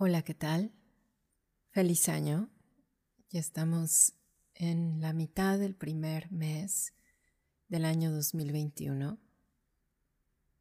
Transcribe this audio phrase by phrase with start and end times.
[0.00, 0.70] Hola, ¿qué tal?
[1.70, 2.48] Feliz año.
[3.30, 4.14] Ya estamos
[4.54, 6.94] en la mitad del primer mes
[7.66, 9.18] del año 2021,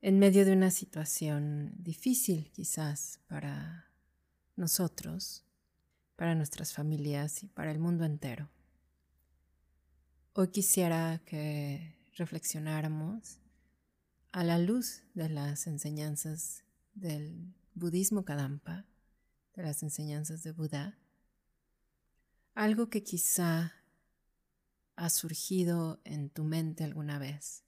[0.01, 3.91] en medio de una situación difícil quizás para
[4.55, 5.45] nosotros,
[6.15, 8.49] para nuestras familias y para el mundo entero.
[10.33, 13.37] Hoy quisiera que reflexionáramos
[14.31, 16.63] a la luz de las enseñanzas
[16.95, 18.87] del budismo Kadampa
[19.57, 20.97] de las enseñanzas de Buda,
[22.53, 23.73] algo que quizá
[24.95, 27.63] ha surgido en tu mente alguna vez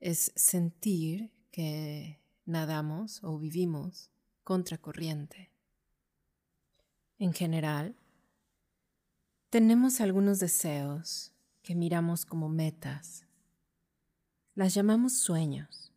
[0.00, 4.10] es sentir que nadamos o vivimos
[4.42, 5.52] contracorriente.
[7.18, 7.96] En general,
[9.50, 13.26] tenemos algunos deseos que miramos como metas.
[14.54, 15.92] Las llamamos sueños.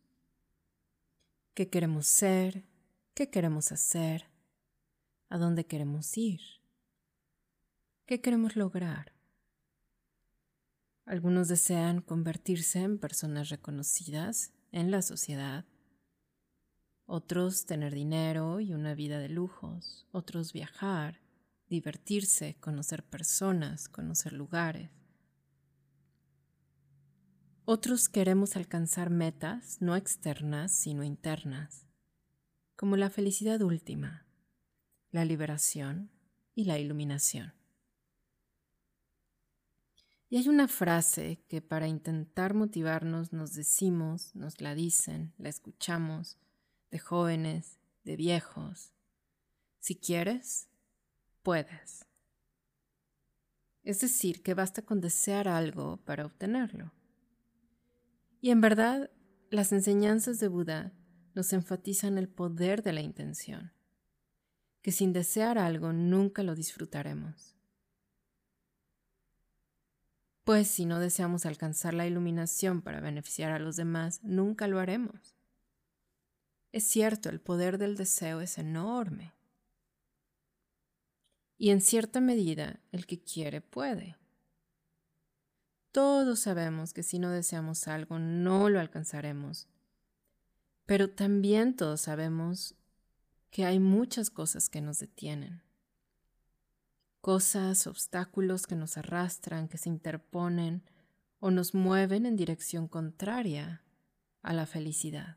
[1.54, 2.66] ¿Qué queremos ser?
[3.14, 4.31] ¿Qué queremos hacer?
[5.32, 6.42] A dónde queremos ir,
[8.04, 9.14] qué queremos lograr.
[11.06, 15.64] Algunos desean convertirse en personas reconocidas en la sociedad,
[17.06, 21.22] otros tener dinero y una vida de lujos, otros viajar,
[21.66, 24.90] divertirse, conocer personas, conocer lugares.
[27.64, 31.86] Otros queremos alcanzar metas no externas, sino internas,
[32.76, 34.21] como la felicidad última,
[35.12, 36.10] la liberación
[36.54, 37.54] y la iluminación.
[40.30, 46.38] Y hay una frase que para intentar motivarnos nos decimos, nos la dicen, la escuchamos,
[46.90, 48.94] de jóvenes, de viejos.
[49.78, 50.68] Si quieres,
[51.42, 52.06] puedes.
[53.82, 56.94] Es decir, que basta con desear algo para obtenerlo.
[58.40, 59.10] Y en verdad,
[59.50, 60.94] las enseñanzas de Buda
[61.34, 63.72] nos enfatizan el poder de la intención
[64.82, 67.54] que sin desear algo nunca lo disfrutaremos.
[70.44, 75.36] Pues si no deseamos alcanzar la iluminación para beneficiar a los demás, nunca lo haremos.
[76.72, 79.32] Es cierto, el poder del deseo es enorme.
[81.58, 84.16] Y en cierta medida, el que quiere puede.
[85.92, 89.68] Todos sabemos que si no deseamos algo, no lo alcanzaremos.
[90.86, 92.74] Pero también todos sabemos
[93.52, 95.62] que hay muchas cosas que nos detienen.
[97.20, 100.82] Cosas, obstáculos que nos arrastran, que se interponen
[101.38, 103.84] o nos mueven en dirección contraria
[104.40, 105.36] a la felicidad.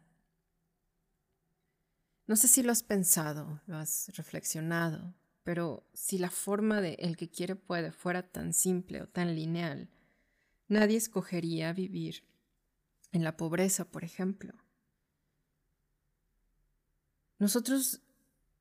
[2.26, 7.18] No sé si lo has pensado, lo has reflexionado, pero si la forma de el
[7.18, 9.90] que quiere puede fuera tan simple o tan lineal,
[10.70, 12.24] nadie escogería vivir
[13.12, 14.54] en la pobreza, por ejemplo.
[17.38, 18.02] Nosotros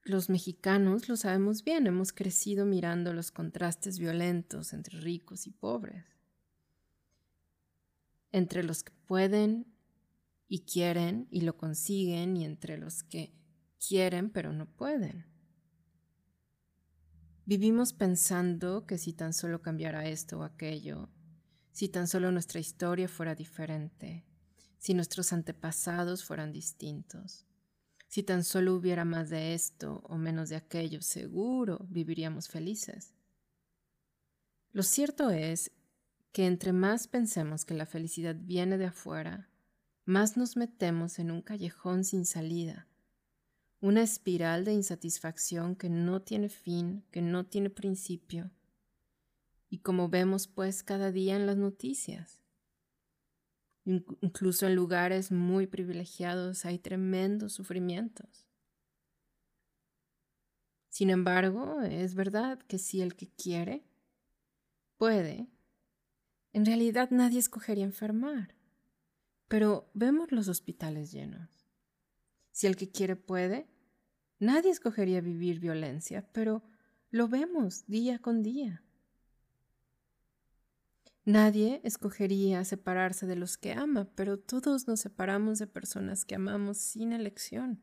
[0.05, 6.05] los mexicanos lo sabemos bien, hemos crecido mirando los contrastes violentos entre ricos y pobres,
[8.31, 9.67] entre los que pueden
[10.47, 13.33] y quieren y lo consiguen y entre los que
[13.79, 15.27] quieren pero no pueden.
[17.47, 21.09] Vivimos pensando que si tan solo cambiara esto o aquello,
[21.73, 24.25] si tan solo nuestra historia fuera diferente,
[24.79, 27.47] si nuestros antepasados fueran distintos,
[28.15, 33.13] si tan solo hubiera más de esto o menos de aquello, seguro viviríamos felices.
[34.71, 35.73] Lo cierto es
[36.31, 39.51] que entre más pensemos que la felicidad viene de afuera,
[40.05, 42.87] más nos metemos en un callejón sin salida,
[43.81, 48.53] una espiral de insatisfacción que no tiene fin, que no tiene principio,
[49.69, 52.44] y como vemos pues cada día en las noticias.
[53.85, 58.47] Incluso en lugares muy privilegiados hay tremendos sufrimientos.
[60.89, 63.85] Sin embargo, es verdad que si el que quiere
[64.97, 65.49] puede,
[66.53, 68.55] en realidad nadie escogería enfermar.
[69.49, 71.51] Pero vemos los hospitales llenos.
[72.53, 73.67] Si el que quiere puede,
[74.39, 76.63] nadie escogería vivir violencia, pero
[77.11, 78.83] lo vemos día con día.
[81.27, 86.77] Nadie escogería separarse de los que ama, pero todos nos separamos de personas que amamos
[86.77, 87.83] sin elección.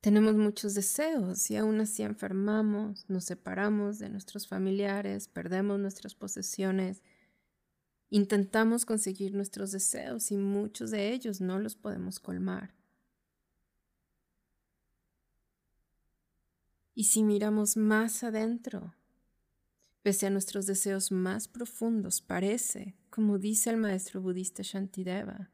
[0.00, 7.02] Tenemos muchos deseos y aún así enfermamos, nos separamos de nuestros familiares, perdemos nuestras posesiones,
[8.08, 12.72] intentamos conseguir nuestros deseos y muchos de ellos no los podemos colmar.
[16.94, 18.94] Y si miramos más adentro,
[20.06, 25.50] Pese a nuestros deseos más profundos, parece, como dice el maestro budista Shantideva,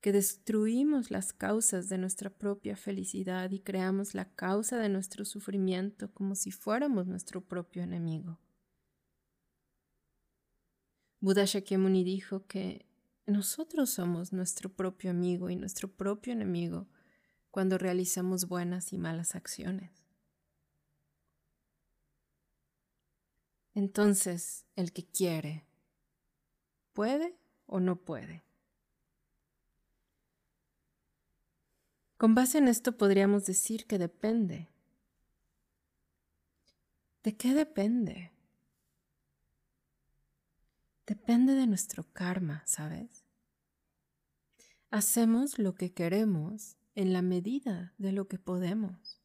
[0.00, 6.10] que destruimos las causas de nuestra propia felicidad y creamos la causa de nuestro sufrimiento
[6.14, 8.38] como si fuéramos nuestro propio enemigo.
[11.20, 12.86] Buda Shakyamuni dijo que
[13.26, 16.88] nosotros somos nuestro propio amigo y nuestro propio enemigo
[17.50, 19.97] cuando realizamos buenas y malas acciones.
[23.78, 25.64] Entonces, el que quiere,
[26.94, 28.42] ¿puede o no puede?
[32.16, 34.66] Con base en esto podríamos decir que depende.
[37.22, 38.32] ¿De qué depende?
[41.06, 43.22] Depende de nuestro karma, ¿sabes?
[44.90, 49.17] Hacemos lo que queremos en la medida de lo que podemos.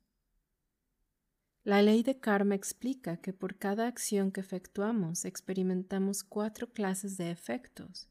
[1.63, 7.31] La ley de karma explica que por cada acción que efectuamos experimentamos cuatro clases de
[7.31, 8.09] efectos,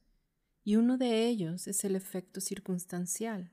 [0.64, 3.52] y uno de ellos es el efecto circunstancial.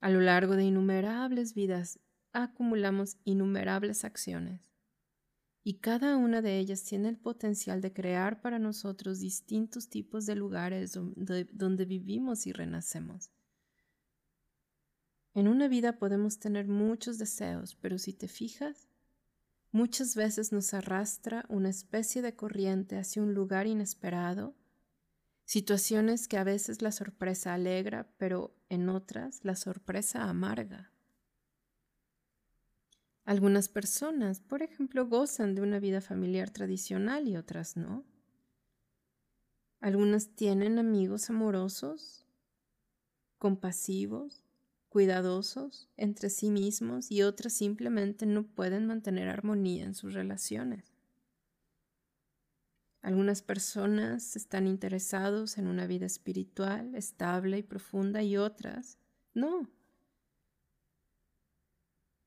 [0.00, 2.00] A lo largo de innumerables vidas
[2.32, 4.72] acumulamos innumerables acciones
[5.64, 10.34] y cada una de ellas tiene el potencial de crear para nosotros distintos tipos de
[10.34, 13.30] lugares donde, vivimos y renacemos.
[15.34, 18.88] En una vida podemos tener muchos deseos, pero si te fijas,
[19.70, 24.54] muchas veces nos arrastra una especie de corriente hacia un lugar inesperado
[25.44, 30.90] Situaciones que a veces la sorpresa alegra, pero en otras la sorpresa amarga.
[33.24, 38.04] Algunas personas, por ejemplo, gozan de una vida familiar tradicional y otras no.
[39.80, 42.24] Algunas tienen amigos amorosos,
[43.38, 44.44] compasivos,
[44.92, 50.92] cuidadosos entre sí mismos y otras simplemente no pueden mantener armonía en sus relaciones.
[53.00, 58.98] Algunas personas están interesados en una vida espiritual estable y profunda y otras
[59.32, 59.66] no.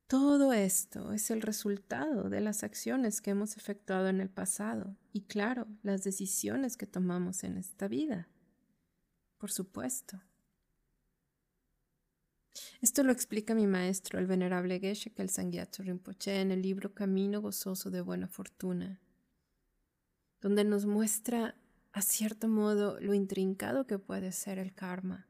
[0.07, 5.21] Todo esto es el resultado de las acciones que hemos efectuado en el pasado y
[5.21, 8.27] claro, las decisiones que tomamos en esta vida.
[9.37, 10.19] Por supuesto.
[12.81, 17.89] Esto lo explica mi maestro, el venerable Geshe Kelsang Rinpoche, en el libro Camino Gozoso
[17.89, 19.01] de Buena Fortuna
[20.45, 21.55] donde nos muestra
[21.91, 25.27] a cierto modo lo intrincado que puede ser el karma,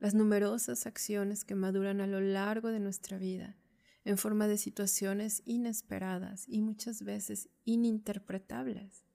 [0.00, 3.56] las numerosas acciones que maduran a lo largo de nuestra vida
[4.04, 9.06] en forma de situaciones inesperadas y muchas veces ininterpretables.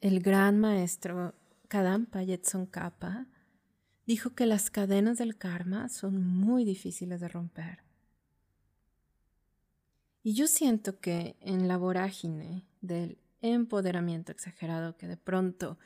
[0.00, 1.34] El gran maestro
[1.68, 3.26] Kadampa Yetson Kappa
[4.08, 7.80] dijo que las cadenas del karma son muy difíciles de romper.
[10.22, 15.78] Y yo siento que en la vorágine del empoderamiento exagerado que de pronto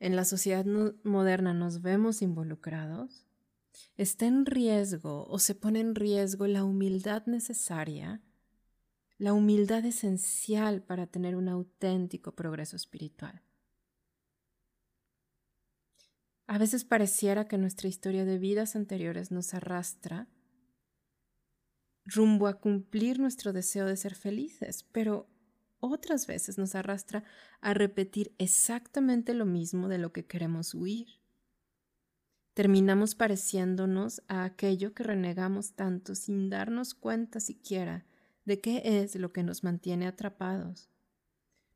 [0.00, 0.66] en la sociedad
[1.02, 3.24] moderna nos vemos involucrados,
[3.96, 8.20] está en riesgo o se pone en riesgo la humildad necesaria,
[9.16, 13.40] la humildad esencial para tener un auténtico progreso espiritual.
[16.46, 20.28] A veces pareciera que nuestra historia de vidas anteriores nos arrastra
[22.04, 25.28] rumbo a cumplir nuestro deseo de ser felices, pero
[25.80, 27.24] otras veces nos arrastra
[27.60, 31.08] a repetir exactamente lo mismo de lo que queremos huir.
[32.54, 38.04] Terminamos pareciéndonos a aquello que renegamos tanto sin darnos cuenta siquiera
[38.44, 40.90] de qué es lo que nos mantiene atrapados,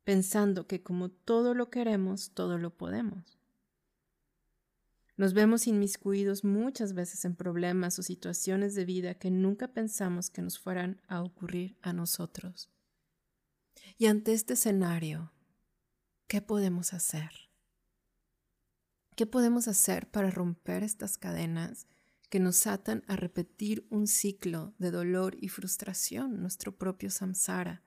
[0.03, 3.39] pensando que como todo lo queremos, todo lo podemos.
[5.17, 10.43] Nos vemos inmiscuidos muchas veces en problemas o situaciones de vida que nunca pensamos que
[10.43, 12.69] nos fueran a ocurrir a nosotros.
[13.97, 15.33] Y ante este escenario,
[16.27, 17.31] ¿qué podemos hacer?
[19.15, 21.87] ¿Qué podemos hacer para romper estas cadenas
[22.29, 27.81] que nos atan a repetir un ciclo de dolor y frustración, nuestro propio samsara?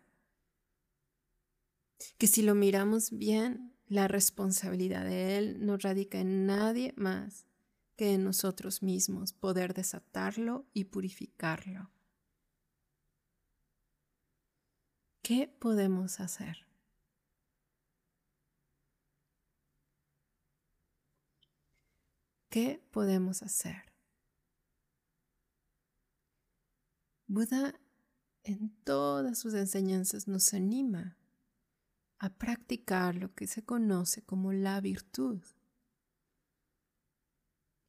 [2.19, 7.45] Que si lo miramos bien, la responsabilidad de Él no radica en nadie más
[7.97, 11.91] que en nosotros mismos poder desatarlo y purificarlo.
[15.23, 16.69] ¿Qué podemos hacer?
[22.49, 23.93] ¿Qué podemos hacer?
[27.27, 27.75] Buda
[28.45, 31.17] en todas sus enseñanzas nos anima
[32.21, 35.43] a practicar lo que se conoce como la virtud.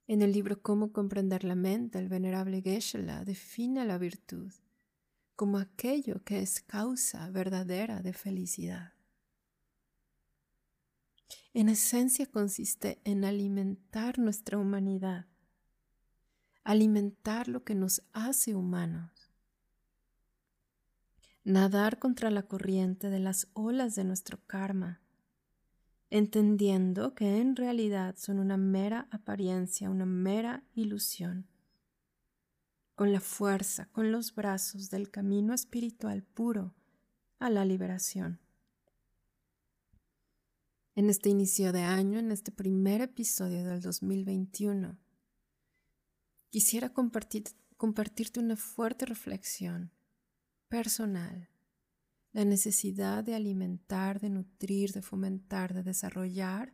[0.07, 4.51] En el libro Cómo comprender la mente, el venerable Geshe-la define la virtud
[5.35, 8.93] como aquello que es causa verdadera de felicidad.
[11.53, 15.25] En esencia consiste en alimentar nuestra humanidad,
[16.63, 19.20] alimentar lo que nos hace humanos,
[21.43, 25.01] nadar contra la corriente de las olas de nuestro karma,
[26.09, 31.47] entendiendo que en realidad son una mera apariencia, una mera ilusión,
[32.95, 36.75] con la fuerza, con los brazos del camino espiritual puro
[37.39, 38.39] a la liberación.
[40.93, 44.97] En este inicio de año, en este primer episodio del 2021,
[46.49, 47.45] quisiera compartir,
[47.77, 49.91] compartirte una fuerte reflexión
[50.71, 51.49] personal,
[52.33, 56.73] la necesidad de alimentar, de nutrir, de fomentar, de desarrollar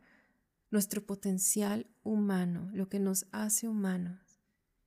[0.70, 4.40] nuestro potencial humano, lo que nos hace humanos,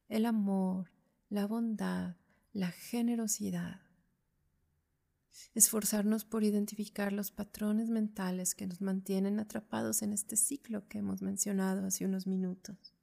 [0.10, 0.90] el amor,
[1.30, 2.16] la bondad,
[2.54, 3.82] la generosidad
[5.54, 11.22] esforzarnos por identificar los patrones mentales que nos mantienen atrapados en este ciclo que hemos
[11.22, 12.94] mencionado hace unos minutos.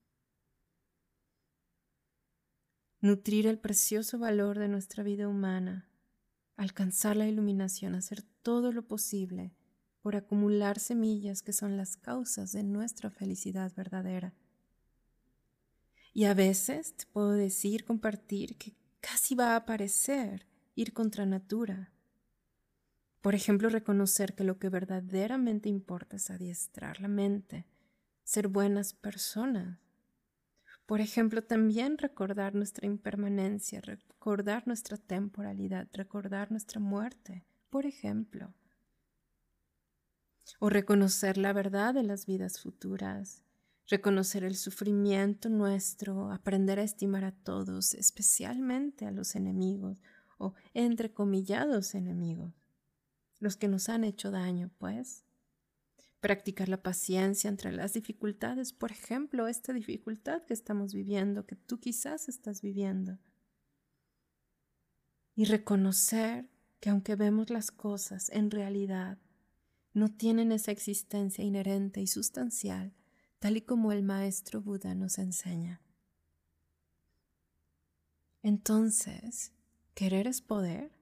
[3.00, 5.88] Nutrir el precioso valor de nuestra vida humana,
[6.59, 9.55] alcanzar la iluminación, hacer todo lo posible
[10.03, 14.35] por acumular semillas que son las causas de nuestra felicidad verdadera.
[16.12, 21.93] Y a veces te puedo decir, compartir, que casi va a aparecer ir contra natura
[23.21, 27.67] por ejemplo, reconocer que lo que verdaderamente importa es adiestrar la mente,
[28.23, 29.79] ser buenas personas.
[30.88, 38.54] Por ejemplo, también recordar nuestra impermanencia, recordar nuestra temporalidad, recordar nuestra muerte, por ejemplo.
[40.59, 43.42] O reconocer la verdad de las vidas futuras,
[43.87, 50.02] reconocer el sufrimiento nuestro, aprender a estimar a todos, especialmente a los enemigos
[50.38, 52.54] o entrecomillados enemigos
[53.40, 55.28] los que nos han hecho daño, pues.
[56.21, 61.79] Practicar la paciencia entre las dificultades, por ejemplo, esta dificultad que estamos viviendo, que tú
[61.79, 63.19] quizás estás viviendo.
[65.37, 66.49] Y reconocer
[66.81, 69.19] que aunque vemos las cosas, en realidad
[69.93, 72.93] no tienen esa existencia inherente y sustancial,
[73.39, 75.81] tal y como el maestro Buda nos enseña.
[78.43, 79.53] Entonces,
[79.95, 80.93] ¿querer es poder?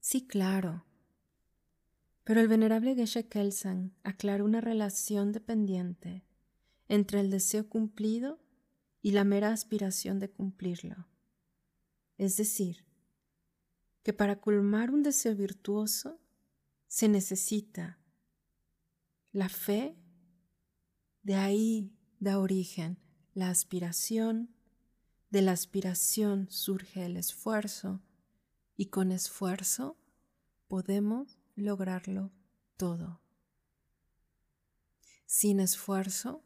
[0.00, 0.84] Sí, claro.
[2.24, 6.24] Pero el venerable Geshe Kelsang aclara una relación dependiente
[6.88, 8.38] entre el deseo cumplido
[9.00, 11.08] y la mera aspiración de cumplirlo.
[12.18, 12.84] Es decir,
[14.02, 16.20] que para colmar un deseo virtuoso
[16.86, 17.98] se necesita
[19.32, 19.96] la fe,
[21.22, 22.98] de ahí da origen
[23.34, 24.54] la aspiración,
[25.30, 28.02] de la aspiración surge el esfuerzo,
[28.76, 29.96] y con esfuerzo
[30.68, 32.30] podemos lograrlo
[32.76, 33.20] todo.
[35.26, 36.42] Sin esfuerzo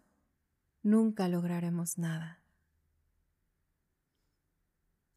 [0.82, 2.42] nunca lograremos nada.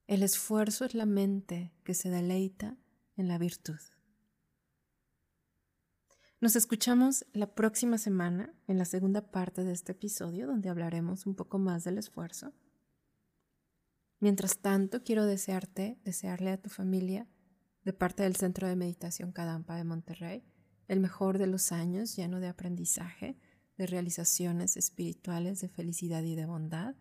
[0.08, 2.77] El esfuerzo es la mente que se deleita
[3.15, 3.79] en la virtud.
[6.41, 11.36] Nos escuchamos la próxima semana en la segunda parte de este episodio donde hablaremos un
[11.36, 12.53] poco más del esfuerzo.
[14.19, 17.27] Mientras tanto, quiero desearte, desearle a tu familia,
[17.83, 20.43] de parte del Centro de Meditación Cadampa de Monterrey,
[20.88, 23.38] el mejor de los años lleno de aprendizaje,
[23.77, 26.95] de realizaciones espirituales, de felicidad y de bondad.